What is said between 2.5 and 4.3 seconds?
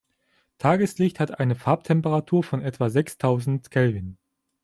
etwa sechstausend Kelvin.